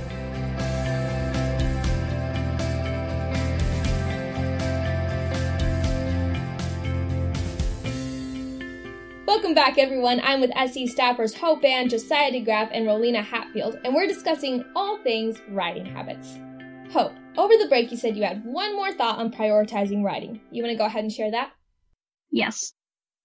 Welcome 9.41 9.55
back, 9.55 9.79
everyone. 9.79 10.21
I'm 10.23 10.43
with 10.43 10.51
SE 10.55 10.87
staffers 10.95 11.35
Hope 11.35 11.65
Ann, 11.65 11.89
Josiah 11.89 12.31
DeGraff, 12.31 12.69
and 12.75 12.85
Rolina 12.85 13.25
Hatfield, 13.25 13.79
and 13.85 13.95
we're 13.95 14.07
discussing 14.07 14.63
all 14.77 14.99
things 14.99 15.41
writing 15.49 15.87
habits. 15.87 16.39
Hope, 16.93 17.13
over 17.39 17.55
the 17.57 17.67
break, 17.67 17.91
you 17.91 17.97
said 17.97 18.19
you 18.19 18.23
had 18.23 18.45
one 18.45 18.77
more 18.77 18.93
thought 18.93 19.19
on 19.19 19.33
prioritizing 19.33 20.05
writing. 20.05 20.43
You 20.51 20.63
want 20.63 20.75
to 20.75 20.77
go 20.77 20.85
ahead 20.85 21.05
and 21.05 21.11
share 21.11 21.31
that? 21.31 21.53
Yes. 22.31 22.75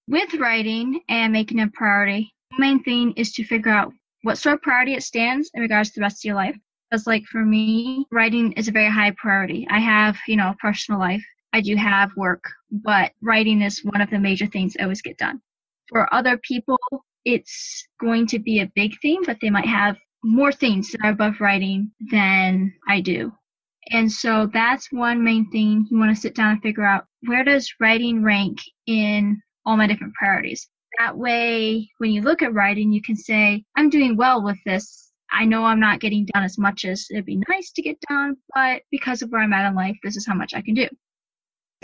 With 0.08 0.34
writing 0.36 1.02
and 1.10 1.34
making 1.34 1.60
a 1.60 1.68
priority, 1.68 2.34
the 2.52 2.62
main 2.62 2.82
thing 2.82 3.12
is 3.18 3.34
to 3.34 3.44
figure 3.44 3.74
out 3.74 3.92
what 4.22 4.38
sort 4.38 4.56
of 4.56 4.62
priority 4.62 4.94
it 4.94 5.04
stands 5.04 5.52
in 5.54 5.62
regards 5.62 5.90
to 5.90 6.00
the 6.00 6.04
rest 6.04 6.24
of 6.24 6.30
your 6.30 6.36
life. 6.36 6.56
Because, 6.90 7.06
like, 7.06 7.26
for 7.26 7.44
me, 7.44 8.06
writing 8.10 8.54
is 8.54 8.70
a 8.70 8.72
very 8.72 8.90
high 8.90 9.12
priority. 9.18 9.68
I 9.70 9.80
have, 9.80 10.16
you 10.30 10.38
know, 10.38 10.52
a 10.52 10.58
personal 10.62 10.98
life. 10.98 11.26
I 11.52 11.60
do 11.60 11.76
have 11.76 12.12
work, 12.16 12.46
but 12.72 13.12
writing 13.22 13.62
is 13.62 13.84
one 13.84 14.00
of 14.00 14.10
the 14.10 14.18
major 14.20 14.46
things 14.46 14.78
I 14.80 14.84
always 14.84 15.02
get 15.02 15.18
done. 15.18 15.42
For 15.90 16.12
other 16.14 16.38
people, 16.38 16.78
it's 17.26 17.88
going 18.00 18.28
to 18.28 18.40
be 18.40 18.60
a 18.60 18.72
big 18.76 19.00
thing, 19.02 19.22
but 19.26 19.38
they 19.42 19.50
might 19.50 19.68
have 19.68 19.98
more 20.24 20.52
things 20.52 20.92
that 20.92 21.02
are 21.04 21.12
above 21.12 21.40
writing 21.40 21.92
than 22.12 22.74
I 22.88 23.02
do. 23.02 23.32
And 23.92 24.12
so 24.12 24.50
that's 24.52 24.92
one 24.92 25.24
main 25.24 25.50
thing 25.52 25.88
you 25.90 26.00
want 26.00 26.16
to 26.16 26.20
sit 26.20 26.34
down 26.34 26.54
and 26.54 26.62
figure 26.62 26.86
out 26.86 27.06
where 27.26 27.44
does 27.44 27.72
writing 27.80 28.24
rank 28.24 28.58
in 28.88 29.40
all 29.66 29.78
my 29.78 29.86
different 29.86 30.16
priorities. 30.16 30.68
That 30.98 31.18
way, 31.18 31.90
when 32.00 32.12
you 32.12 32.22
look 32.22 32.42
at 32.42 32.54
writing, 32.54 32.92
you 32.92 33.02
can 33.02 33.16
say, 33.16 33.64
I'm 33.76 33.90
doing 33.90 34.18
well 34.18 34.42
with 34.42 34.58
this. 34.66 35.12
I 35.32 35.46
know 35.46 35.66
I'm 35.66 35.80
not 35.80 36.00
getting 36.00 36.26
done 36.34 36.44
as 36.44 36.58
much 36.58 36.86
as 36.86 37.06
it'd 37.12 37.26
be 37.26 37.42
nice 37.50 37.72
to 37.72 37.82
get 37.82 38.00
done, 38.10 38.38
but 38.54 38.82
because 38.92 39.22
of 39.22 39.30
where 39.30 39.42
I'm 39.42 39.54
at 39.54 39.68
in 39.68 39.76
life, 39.76 39.98
this 40.04 40.16
is 40.16 40.26
how 40.26 40.36
much 40.36 40.54
I 40.54 40.62
can 40.62 40.74
do. 40.74 40.88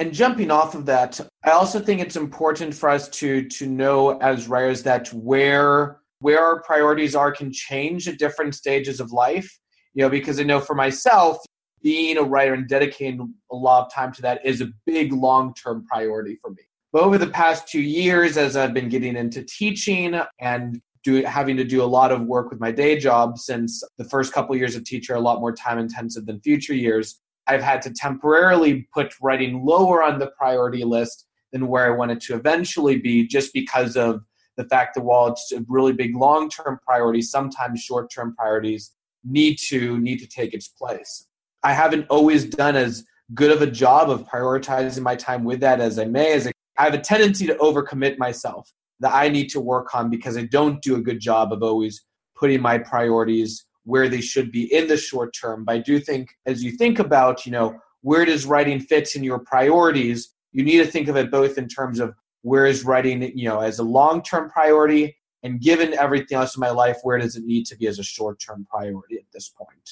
And 0.02 0.12
jumping 0.12 0.50
off 0.50 0.74
of 0.74 0.88
that, 0.88 1.20
I 1.44 1.52
also 1.52 1.80
think 1.80 2.02
it's 2.02 2.16
important 2.16 2.74
for 2.74 2.90
us 2.90 3.08
to 3.10 3.48
to 3.50 3.68
know 3.68 4.18
as 4.18 4.48
writers 4.48 4.82
that 4.82 5.14
where 5.14 6.00
where 6.18 6.40
our 6.44 6.64
priorities 6.64 7.14
are 7.14 7.32
can 7.32 7.54
change 7.54 8.08
at 8.08 8.18
different 8.18 8.56
stages 8.56 9.00
of 9.00 9.12
life. 9.12 9.60
You 9.94 10.02
know, 10.02 10.10
because 10.10 10.40
I 10.40 10.44
know 10.44 10.60
for 10.60 10.74
myself, 10.74 11.38
being 11.84 12.18
a 12.18 12.24
writer 12.24 12.56
and 12.56 12.68
dedicating 12.68 13.32
a 13.52 13.56
lot 13.56 13.86
of 13.86 13.94
time 13.94 14.12
to 14.14 14.24
that 14.24 14.44
is 14.44 14.60
a 14.60 14.72
big 14.88 15.14
long 15.14 15.54
term 15.54 15.86
priority 15.86 16.36
for 16.42 16.50
me. 16.50 16.64
But 16.92 17.04
over 17.04 17.20
the 17.20 17.28
past 17.28 17.68
two 17.68 17.82
years, 17.82 18.38
as 18.38 18.58
I've 18.58 18.74
been 18.74 18.90
getting 18.90 19.16
into 19.16 19.44
teaching 19.44 20.20
and 20.40 20.82
do, 21.04 21.24
having 21.26 21.58
to 21.58 21.64
do 21.64 21.84
a 21.84 21.86
lot 21.86 22.12
of 22.12 22.22
work 22.22 22.50
with 22.50 22.60
my 22.60 22.72
day 22.72 22.98
job, 22.98 23.38
since 23.38 23.84
the 24.00 24.06
first 24.06 24.34
couple 24.34 24.56
years 24.56 24.76
of 24.76 24.84
teacher 24.84 25.14
are 25.14 25.18
a 25.18 25.22
lot 25.22 25.42
more 25.42 25.54
time 25.54 25.78
intensive 25.78 26.26
than 26.26 26.42
future 26.42 26.74
years, 26.74 27.22
I've 27.48 27.64
had 27.64 27.82
to 27.84 27.92
temporarily 27.92 28.88
put 28.94 29.14
writing 29.22 29.66
lower 29.66 30.04
on 30.04 30.20
the 30.20 30.28
priority 30.38 30.84
list 30.84 31.26
than 31.52 31.68
where 31.68 31.86
I 31.86 31.96
wanted 31.96 32.22
to 32.22 32.36
eventually 32.36 32.98
be, 32.98 33.28
just 33.28 33.54
because 33.54 33.98
of 33.98 34.22
the 34.58 34.66
fact 34.66 34.96
that 34.96 35.04
while 35.04 35.28
it's 35.28 35.52
a 35.52 35.64
really 35.68 35.94
big 35.94 36.16
long 36.16 36.50
term 36.50 36.80
priority, 36.86 37.22
sometimes 37.22 37.82
short 37.82 38.12
term 38.12 38.36
priorities 38.36 38.92
need 39.24 39.58
to 39.70 40.00
need 40.00 40.20
to 40.20 40.28
take 40.28 40.54
its 40.54 40.68
place. 40.68 41.28
I 41.64 41.74
haven't 41.74 42.08
always 42.10 42.46
done 42.46 42.76
as 42.76 43.04
good 43.34 43.52
of 43.52 43.62
a 43.62 43.68
job 43.68 44.10
of 44.10 44.28
prioritizing 44.28 45.02
my 45.02 45.16
time 45.16 45.44
with 45.44 45.60
that 45.62 45.80
as 45.80 46.00
I 46.00 46.06
may. 46.06 46.34
As 46.34 46.48
I, 46.48 46.52
I 46.78 46.86
have 46.86 46.94
a 46.94 47.00
tendency 47.00 47.46
to 47.48 47.56
overcommit 47.56 48.18
myself 48.18 48.72
that 49.00 49.14
I 49.14 49.30
need 49.30 49.50
to 49.50 49.60
work 49.60 49.94
on 49.96 50.10
because 50.10 50.38
I 50.38 50.44
don't 50.44 50.82
do 50.82 50.96
a 50.96 51.02
good 51.02 51.20
job 51.20 51.54
of 51.54 51.64
always 51.64 52.04
putting 52.36 52.62
my 52.62 52.78
priorities 52.78 53.66
where 53.92 54.08
they 54.08 54.22
should 54.22 54.54
be 54.54 54.74
in 54.74 54.88
the 54.88 54.96
short 54.96 55.34
term. 55.34 55.66
But 55.66 55.76
I 55.76 55.80
do 55.80 56.00
think 56.00 56.30
as 56.46 56.64
you 56.64 56.72
think 56.72 57.00
about, 57.00 57.46
you 57.46 57.52
know, 57.52 57.78
where 58.00 58.24
does 58.24 58.46
writing 58.46 58.80
fit 58.80 59.18
in 59.18 59.22
your 59.22 59.40
priorities, 59.40 60.34
you 60.54 60.64
need 60.64 60.78
to 60.78 60.86
think 60.86 61.10
of 61.10 61.18
it 61.18 61.30
both 61.30 61.58
in 61.58 61.68
terms 61.68 62.00
of 62.00 62.14
where 62.42 62.66
is 62.66 62.86
writing, 62.86 63.38
you 63.38 63.50
know, 63.50 63.60
as 63.60 63.80
a 63.80 63.84
long 63.84 64.24
term 64.24 64.50
priority 64.50 65.14
and 65.44 65.60
given 65.60 65.94
everything 65.94 66.38
else 66.38 66.56
in 66.56 66.62
my 66.62 66.70
life, 66.70 67.00
where 67.04 67.18
does 67.18 67.36
it 67.36 67.44
need 67.44 67.66
to 67.66 67.76
be 67.76 67.86
as 67.88 68.00
a 68.00 68.04
short 68.04 68.40
term 68.40 68.66
priority 68.72 69.18
at 69.18 69.30
this 69.34 69.50
point? 69.50 69.90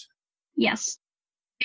Yes. 0.56 0.98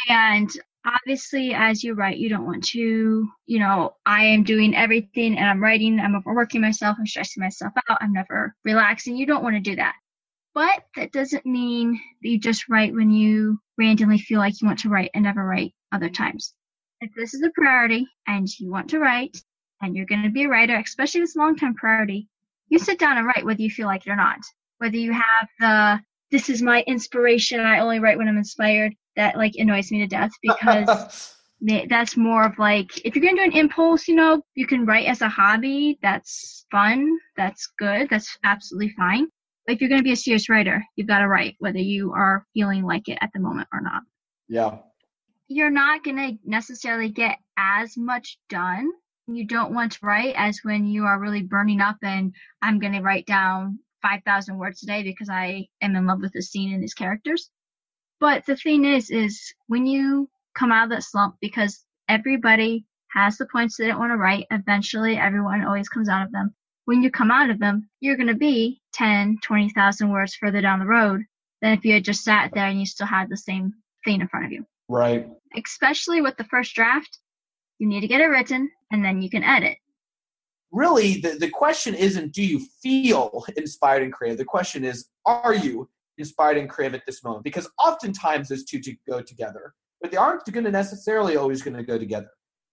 And 0.08 0.50
obviously, 0.84 1.54
as 1.54 1.84
you 1.84 1.94
write, 1.94 2.18
you 2.18 2.28
don't 2.28 2.46
want 2.46 2.64
to, 2.64 3.28
you 3.46 3.58
know, 3.60 3.94
I 4.06 4.24
am 4.24 4.42
doing 4.42 4.74
everything 4.74 5.38
and 5.38 5.48
I'm 5.48 5.62
writing, 5.62 6.00
I'm 6.00 6.16
overworking 6.16 6.62
myself, 6.62 6.96
I'm 6.98 7.06
stressing 7.06 7.44
myself 7.44 7.72
out, 7.88 7.98
I'm 8.00 8.12
never 8.12 8.56
relaxing. 8.64 9.16
You 9.16 9.24
don't 9.24 9.44
want 9.44 9.54
to 9.54 9.60
do 9.60 9.76
that. 9.76 9.94
But 10.54 10.84
that 10.94 11.10
doesn't 11.10 11.44
mean 11.44 12.00
that 12.22 12.28
you 12.28 12.38
just 12.38 12.68
write 12.68 12.94
when 12.94 13.10
you 13.10 13.58
randomly 13.76 14.18
feel 14.18 14.38
like 14.38 14.60
you 14.60 14.68
want 14.68 14.78
to 14.80 14.88
write 14.88 15.10
and 15.12 15.24
never 15.24 15.44
write 15.44 15.74
other 15.90 16.08
times. 16.08 16.54
If 17.00 17.10
this 17.16 17.34
is 17.34 17.42
a 17.42 17.50
priority 17.50 18.06
and 18.28 18.48
you 18.60 18.70
want 18.70 18.88
to 18.90 19.00
write 19.00 19.36
and 19.82 19.96
you're 19.96 20.06
going 20.06 20.22
to 20.22 20.30
be 20.30 20.44
a 20.44 20.48
writer, 20.48 20.76
especially 20.76 21.22
if 21.22 21.24
it's 21.24 21.36
long 21.36 21.56
term 21.56 21.74
priority, 21.74 22.28
you 22.68 22.78
sit 22.78 23.00
down 23.00 23.18
and 23.18 23.26
write 23.26 23.44
whether 23.44 23.60
you 23.60 23.70
feel 23.70 23.88
like 23.88 24.06
it 24.06 24.10
or 24.10 24.16
not. 24.16 24.38
Whether 24.78 24.96
you 24.96 25.12
have 25.12 25.48
the, 25.58 26.00
this 26.30 26.48
is 26.48 26.62
my 26.62 26.82
inspiration, 26.86 27.58
I 27.58 27.80
only 27.80 27.98
write 27.98 28.16
when 28.16 28.28
I'm 28.28 28.38
inspired, 28.38 28.94
that 29.16 29.36
like 29.36 29.54
annoys 29.56 29.90
me 29.90 29.98
to 30.00 30.06
death 30.06 30.32
because 30.40 31.36
that's 31.88 32.16
more 32.16 32.44
of 32.44 32.58
like, 32.58 33.04
if 33.04 33.16
you're 33.16 33.24
going 33.24 33.36
to 33.36 33.42
do 33.42 33.50
an 33.50 33.56
impulse, 33.56 34.06
you 34.06 34.14
know, 34.14 34.40
you 34.54 34.68
can 34.68 34.86
write 34.86 35.08
as 35.08 35.20
a 35.20 35.28
hobby. 35.28 35.98
That's 36.00 36.64
fun. 36.70 37.18
That's 37.36 37.66
good. 37.76 38.08
That's 38.08 38.38
absolutely 38.44 38.90
fine 38.90 39.28
if 39.66 39.80
you're 39.80 39.88
going 39.88 40.00
to 40.00 40.04
be 40.04 40.12
a 40.12 40.16
serious 40.16 40.48
writer, 40.48 40.84
you've 40.96 41.08
got 41.08 41.20
to 41.20 41.28
write 41.28 41.56
whether 41.58 41.78
you 41.78 42.12
are 42.12 42.46
feeling 42.52 42.84
like 42.84 43.08
it 43.08 43.18
at 43.20 43.30
the 43.32 43.40
moment 43.40 43.68
or 43.72 43.80
not. 43.80 44.02
Yeah. 44.48 44.78
You're 45.48 45.70
not 45.70 46.04
going 46.04 46.16
to 46.16 46.38
necessarily 46.44 47.08
get 47.08 47.38
as 47.56 47.96
much 47.96 48.38
done. 48.48 48.90
You 49.26 49.46
don't 49.46 49.74
want 49.74 49.92
to 49.92 49.98
write 50.02 50.34
as 50.36 50.60
when 50.62 50.86
you 50.86 51.04
are 51.04 51.20
really 51.20 51.42
burning 51.42 51.80
up 51.80 51.96
and 52.02 52.34
I'm 52.60 52.78
going 52.78 52.92
to 52.92 53.00
write 53.00 53.26
down 53.26 53.78
5,000 54.02 54.58
words 54.58 54.82
a 54.82 54.86
day 54.86 55.02
because 55.02 55.30
I 55.30 55.66
am 55.80 55.96
in 55.96 56.06
love 56.06 56.20
with 56.20 56.32
the 56.32 56.42
scene 56.42 56.74
and 56.74 56.82
these 56.82 56.94
characters. 56.94 57.50
But 58.20 58.44
the 58.46 58.56
thing 58.56 58.84
is, 58.84 59.10
is 59.10 59.54
when 59.66 59.86
you 59.86 60.28
come 60.54 60.72
out 60.72 60.84
of 60.84 60.90
that 60.90 61.04
slump, 61.04 61.36
because 61.40 61.84
everybody 62.08 62.84
has 63.12 63.38
the 63.38 63.46
points 63.50 63.76
they 63.76 63.86
don't 63.86 63.98
want 63.98 64.12
to 64.12 64.16
write, 64.16 64.46
eventually 64.50 65.16
everyone 65.16 65.64
always 65.64 65.88
comes 65.88 66.08
out 66.08 66.26
of 66.26 66.32
them 66.32 66.54
when 66.86 67.02
you 67.02 67.10
come 67.10 67.30
out 67.30 67.50
of 67.50 67.58
them, 67.58 67.88
you're 68.00 68.16
going 68.16 68.28
to 68.28 68.34
be 68.34 68.80
10, 68.92 69.38
20,000 69.42 70.10
words 70.10 70.34
further 70.34 70.60
down 70.60 70.80
the 70.80 70.86
road 70.86 71.22
than 71.62 71.72
if 71.72 71.84
you 71.84 71.94
had 71.94 72.04
just 72.04 72.24
sat 72.24 72.50
there 72.52 72.66
and 72.66 72.78
you 72.78 72.86
still 72.86 73.06
had 73.06 73.28
the 73.28 73.36
same 73.36 73.72
thing 74.04 74.20
in 74.20 74.28
front 74.28 74.46
of 74.46 74.52
you. 74.52 74.66
Right. 74.88 75.28
Especially 75.56 76.20
with 76.20 76.36
the 76.36 76.44
first 76.44 76.74
draft, 76.74 77.18
you 77.78 77.88
need 77.88 78.00
to 78.00 78.08
get 78.08 78.20
it 78.20 78.26
written 78.26 78.70
and 78.92 79.04
then 79.04 79.22
you 79.22 79.30
can 79.30 79.42
edit. 79.42 79.78
Really, 80.70 81.20
the, 81.20 81.36
the 81.38 81.48
question 81.48 81.94
isn't 81.94 82.32
do 82.32 82.42
you 82.42 82.66
feel 82.82 83.44
inspired 83.56 84.02
and 84.02 84.12
creative? 84.12 84.38
The 84.38 84.44
question 84.44 84.84
is, 84.84 85.06
are 85.24 85.54
you 85.54 85.88
inspired 86.18 86.58
and 86.58 86.68
creative 86.68 87.00
at 87.00 87.06
this 87.06 87.22
moment? 87.22 87.44
Because 87.44 87.68
oftentimes 87.82 88.48
those 88.48 88.64
two 88.64 88.80
to 88.80 88.94
go 89.08 89.22
together, 89.22 89.72
but 90.00 90.10
they 90.10 90.16
aren't 90.16 90.44
going 90.52 90.64
to 90.64 90.70
necessarily 90.70 91.36
always 91.36 91.62
going 91.62 91.76
to 91.76 91.84
go 91.84 91.96
together. 91.96 92.28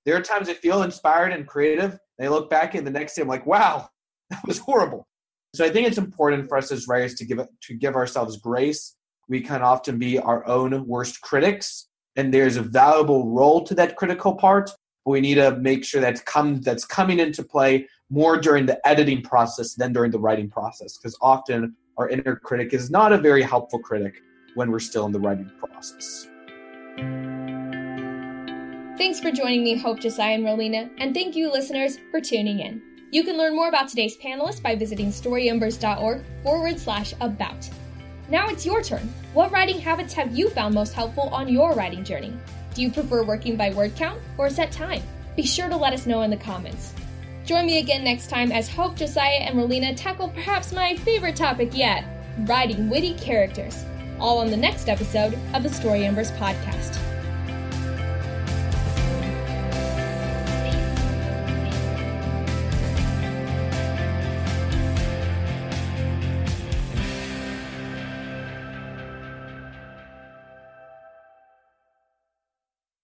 There 0.06 0.16
are 0.16 0.22
times 0.22 0.50
I 0.50 0.56
feel 0.56 0.82
inspired 0.82 1.32
and 1.32 1.48
creative. 1.48 2.00
They 2.18 2.28
look 2.28 2.50
back 2.50 2.74
and 2.74 2.86
the 2.86 2.92
next 2.92 3.16
day 3.16 3.22
I'm 3.22 3.28
like, 3.28 3.46
wow, 3.46 3.88
that 4.32 4.46
was 4.48 4.58
horrible. 4.58 5.08
So 5.54 5.66
I 5.66 5.70
think 5.70 5.88
it's 5.88 5.98
important 5.98 6.48
for 6.48 6.58
us 6.58 6.72
as 6.72 6.88
writers 6.88 7.14
to 7.16 7.26
give 7.26 7.40
to 7.40 7.74
give 7.74 7.96
ourselves 7.96 8.38
grace. 8.38 8.96
We 9.28 9.42
can 9.42 9.62
often 9.62 10.00
be 10.00 10.18
our 10.18 10.46
own 10.48 10.88
worst 10.88 11.22
critics, 11.22 11.88
and 12.16 12.34
there's 12.34 12.58
a 12.58 12.62
valuable 12.62 13.30
role 13.30 13.64
to 13.66 13.76
that 13.76 13.96
critical 13.96 14.34
part. 14.34 14.72
But 15.06 15.12
we 15.12 15.22
need 15.22 15.36
to 15.36 15.58
make 15.58 15.84
sure 15.84 16.02
that 16.02 16.26
comes 16.26 16.66
that's 16.66 16.86
coming 16.86 17.20
into 17.20 17.44
play 17.44 17.88
more 18.10 18.38
during 18.38 18.66
the 18.66 18.86
editing 18.88 19.22
process 19.22 19.74
than 19.74 19.94
during 19.94 20.12
the 20.12 20.20
writing 20.20 20.50
process, 20.50 20.98
because 20.98 21.18
often 21.22 21.76
our 21.98 22.10
inner 22.10 22.36
critic 22.36 22.74
is 22.74 22.90
not 22.90 23.12
a 23.12 23.18
very 23.18 23.42
helpful 23.42 23.80
critic 23.80 24.16
when 24.56 24.72
we're 24.72 24.80
still 24.80 25.06
in 25.06 25.12
the 25.12 25.20
writing 25.20 25.52
process. 25.60 26.28
Thanks 28.98 29.20
for 29.20 29.32
joining 29.32 29.64
me, 29.64 29.78
Hope 29.78 30.00
Josiah 30.00 30.36
and 30.36 30.44
Rolina, 30.46 30.90
and 31.00 31.14
thank 31.14 31.36
you, 31.36 31.52
listeners, 31.52 31.98
for 32.12 32.22
tuning 32.22 32.60
in. 32.60 32.82
You 33.12 33.26
can 33.26 33.38
learn 33.38 33.58
more 33.58 33.68
about 33.68 33.90
today's 33.90 34.16
panelists 34.16 34.64
by 34.64 34.74
visiting 34.74 35.08
storyembers.org 35.08 36.24
forward 36.44 36.80
slash 36.80 37.14
about. 37.20 37.70
Now 38.30 38.48
it's 38.48 38.66
your 38.66 38.82
turn. 38.82 39.14
What 39.34 39.52
writing 39.52 39.80
habits 39.80 40.14
have 40.14 40.38
you 40.38 40.50
found 40.50 40.74
most 40.74 40.94
helpful 40.94 41.28
on 41.34 41.50
your 41.50 41.74
writing 41.74 42.06
journey? 42.06 42.34
Do 42.74 42.82
you 42.82 42.90
prefer 42.90 43.24
working 43.24 43.58
by 43.58 43.72
word 43.72 43.98
count 43.98 44.22
or 44.38 44.50
set 44.50 44.72
time? 44.72 45.04
Be 45.36 45.44
sure 45.44 45.68
to 45.68 45.76
let 45.76 45.92
us 45.92 46.08
know 46.08 46.22
in 46.22 46.30
the 46.30 46.38
comments. 46.38 46.94
Join 47.44 47.66
me 47.66 47.80
again 47.80 48.06
next 48.06 48.30
time 48.30 48.50
as 48.50 48.70
Hope, 48.70 48.96
Josiah, 48.96 49.42
and 49.42 49.58
Rolina 49.58 49.94
tackle 49.98 50.30
perhaps 50.30 50.72
my 50.72 50.96
favorite 50.96 51.36
topic 51.36 51.72
yet 51.74 52.06
writing 52.48 52.90
witty 52.90 53.16
characters. 53.16 53.84
All 54.22 54.38
on 54.38 54.50
the 54.50 54.56
next 54.56 54.88
episode 54.88 55.38
of 55.54 55.64
the 55.64 55.70
Story 55.70 56.06
Embers 56.06 56.32
podcast. 56.32 57.01